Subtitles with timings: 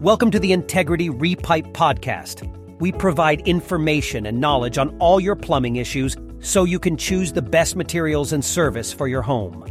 [0.00, 2.48] Welcome to the Integrity Repipe Podcast.
[2.78, 7.42] We provide information and knowledge on all your plumbing issues so you can choose the
[7.42, 9.64] best materials and service for your home.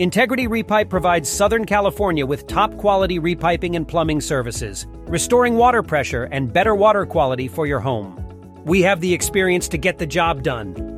[0.00, 6.24] Integrity Repipe provides Southern California with top quality repiping and plumbing services, restoring water pressure
[6.24, 8.16] and better water quality for your home.
[8.64, 10.89] We have the experience to get the job done.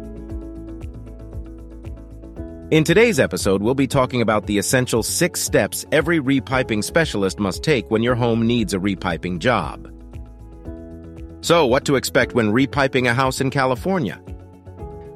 [2.72, 7.62] In today's episode, we'll be talking about the essential six steps every repiping specialist must
[7.62, 9.92] take when your home needs a repiping job.
[11.42, 14.18] So, what to expect when repiping a house in California?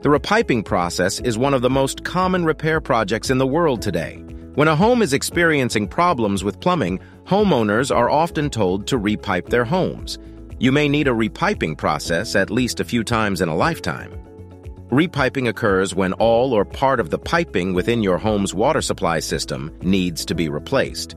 [0.02, 4.16] The repiping process is one of the most common repair projects in the world today.
[4.54, 9.64] When a home is experiencing problems with plumbing, homeowners are often told to repipe their
[9.64, 10.18] homes.
[10.58, 14.12] You may need a repiping process at least a few times in a lifetime.
[14.90, 19.76] Repiping occurs when all or part of the piping within your home's water supply system
[19.82, 21.16] needs to be replaced.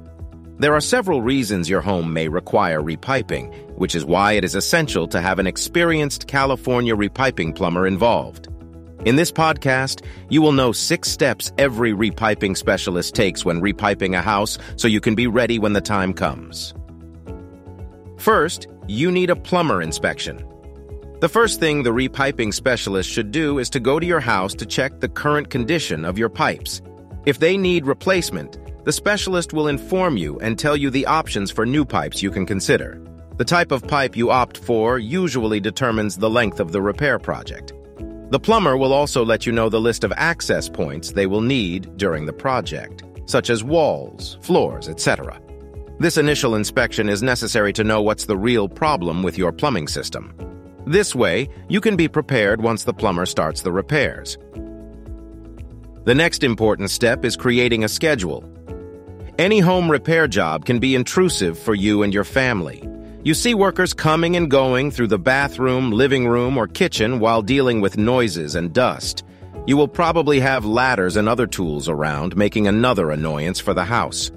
[0.58, 5.08] There are several reasons your home may require repiping, which is why it is essential
[5.10, 8.48] to have an experienced California repiping plumber involved.
[9.06, 14.22] In this podcast, you will know six steps every repiping specialist takes when repiping a
[14.24, 16.74] house so you can be ready when the time comes.
[18.18, 20.44] First, you need a plumber inspection.
[21.22, 24.66] The first thing the repiping specialist should do is to go to your house to
[24.66, 26.82] check the current condition of your pipes.
[27.26, 31.66] If they need replacement, the specialist will inform you and tell you the options for
[31.66, 33.02] new pipes you can consider.
[33.36, 37.74] The type of pipe you opt for usually determines the length of the repair project.
[38.30, 41.98] The plumber will also let you know the list of access points they will need
[41.98, 45.38] during the project, such as walls, floors, etc.
[46.00, 50.34] This initial inspection is necessary to know what's the real problem with your plumbing system.
[50.90, 54.40] This way, you can be prepared once the plumber starts the repairs.
[56.06, 58.44] The next important step is creating a schedule.
[59.38, 62.82] Any home repair job can be intrusive for you and your family.
[63.24, 67.82] You see workers coming and going through the bathroom, living room, or kitchen while dealing
[67.82, 69.24] with noises and dust.
[69.68, 74.32] You will probably have ladders and other tools around, making another annoyance for the house.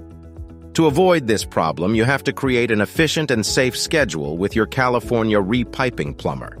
[0.73, 4.65] To avoid this problem, you have to create an efficient and safe schedule with your
[4.65, 6.57] California repiping plumber.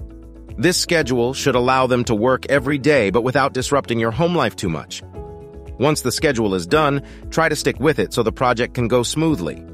[0.55, 4.55] This schedule should allow them to work every day but without disrupting your home life
[4.55, 5.01] too much.
[5.79, 9.01] Once the schedule is done, try to stick with it so the project can go
[9.01, 9.65] smoothly.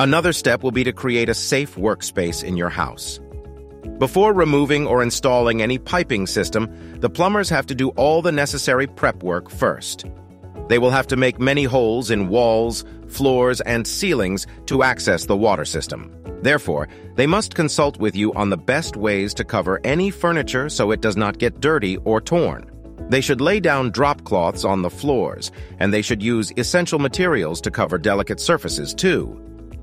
[0.00, 3.20] Another step will be to create a safe workspace in your house.
[3.98, 8.88] Before removing or installing any piping system, the plumbers have to do all the necessary
[8.88, 10.04] prep work first.
[10.68, 15.36] They will have to make many holes in walls, floors, and ceilings to access the
[15.36, 16.14] water system.
[16.42, 20.90] Therefore, they must consult with you on the best ways to cover any furniture so
[20.90, 22.70] it does not get dirty or torn.
[23.08, 27.60] They should lay down drop cloths on the floors, and they should use essential materials
[27.62, 29.40] to cover delicate surfaces too.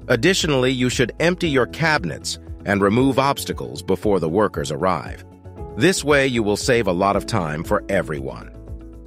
[0.07, 5.25] Additionally, you should empty your cabinets and remove obstacles before the workers arrive.
[5.77, 8.54] This way, you will save a lot of time for everyone.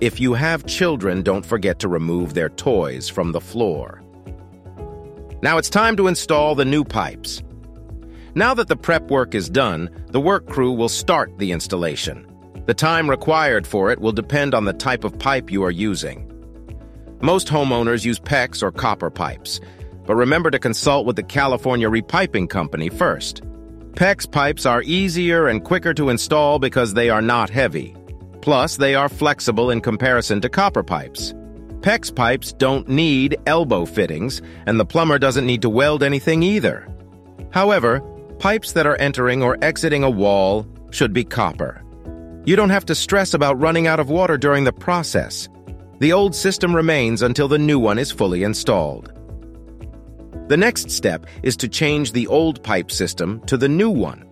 [0.01, 4.01] If you have children, don't forget to remove their toys from the floor.
[5.43, 7.43] Now it's time to install the new pipes.
[8.37, 12.25] Now that the prep work is done, the work crew will start the installation.
[12.67, 16.25] The time required for it will depend on the type of pipe you are using.
[17.21, 19.61] Most homeowners use PEX or copper pipes,
[20.07, 23.43] but remember to consult with the California Repiping Company first.
[23.95, 27.97] PEX pipes are easier and quicker to install because they are not heavy.
[28.41, 31.35] Plus, they are flexible in comparison to copper pipes.
[31.81, 36.89] PEX pipes don't need elbow fittings, and the plumber doesn't need to weld anything either.
[37.51, 38.01] However,
[38.39, 41.83] pipes that are entering or exiting a wall should be copper.
[42.45, 45.49] You don't have to stress about running out of water during the process.
[45.99, 49.13] The old system remains until the new one is fully installed.
[50.49, 54.28] The next step is to change the old pipe system to the new one.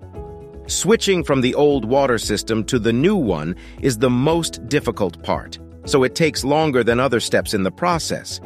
[0.68, 5.60] Switching from the old water system to the new one is the most difficult part,
[5.84, 8.40] so it takes longer than other steps in the process.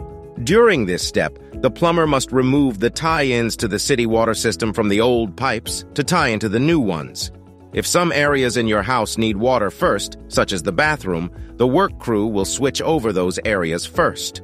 [0.44, 4.90] During this step, the plumber must remove the tie-ins to the city water system from
[4.90, 7.32] the old pipes to tie into the new ones.
[7.72, 11.98] If some areas in your house need water first, such as the bathroom, the work
[11.98, 14.42] crew will switch over those areas first.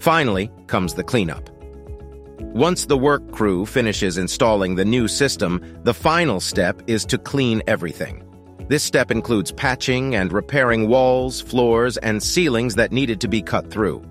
[0.00, 1.48] Finally comes the cleanup.
[2.54, 7.62] Once the work crew finishes installing the new system, the final step is to clean
[7.66, 8.24] everything.
[8.68, 13.70] This step includes patching and repairing walls, floors, and ceilings that needed to be cut
[13.70, 14.02] through.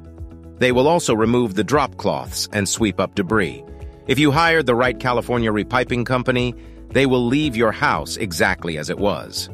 [0.57, 3.63] They will also remove the drop cloths and sweep up debris.
[4.07, 6.53] If you hired the right California repiping company,
[6.89, 9.49] they will leave your house exactly as it was.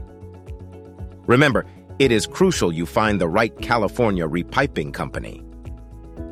[1.28, 1.66] Remember,
[2.00, 5.44] it is crucial you find the right California repiping company.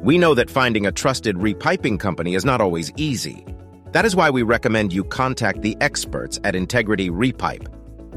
[0.03, 3.45] We know that finding a trusted repiping company is not always easy.
[3.93, 7.69] That is why we recommend you contact the experts at Integrity Repipe.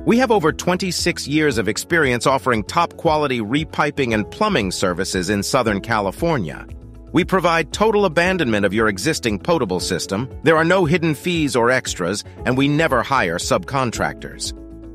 [0.04, 5.80] We have over 26 years of experience offering top-quality repiping and plumbing services in Southern
[5.80, 6.66] California.
[7.12, 11.70] We provide total abandonment of your existing potable system, there are no hidden fees or
[11.70, 14.52] extras, and we never hire subcontractors.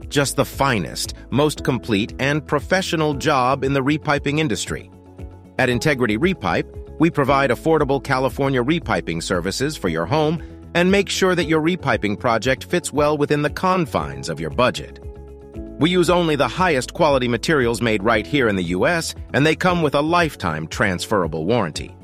[0.10, 4.92] Just the finest, most complete, and professional job in the repiping industry.
[5.58, 10.40] At Integrity Repipe, we provide affordable California repiping services for your home
[10.76, 15.00] and make sure that your repiping project fits well within the confines of your budget.
[15.80, 19.56] We use only the highest quality materials made right here in the US, and they
[19.56, 21.96] come with a lifetime transferable warranty.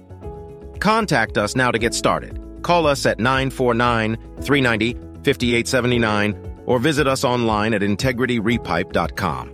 [0.79, 2.41] Contact us now to get started.
[2.63, 9.53] Call us at 949 390 5879 or visit us online at integrityrepipe.com.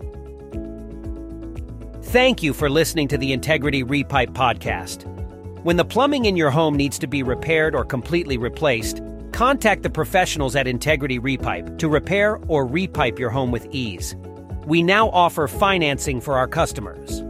[2.02, 5.10] Thank you for listening to the Integrity Repipe podcast.
[5.64, 9.02] When the plumbing in your home needs to be repaired or completely replaced,
[9.32, 14.14] contact the professionals at Integrity Repipe to repair or repipe your home with ease.
[14.66, 17.24] We now offer financing for our customers.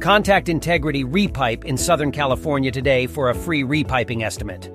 [0.00, 4.70] Contact Integrity Repipe in Southern California today for a free repiping estimate.